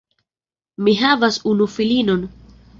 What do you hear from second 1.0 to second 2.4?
havas unu filinon.